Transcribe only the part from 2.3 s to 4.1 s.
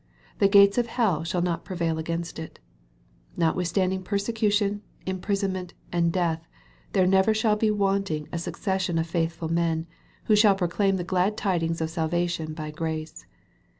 it. Notwithstand ing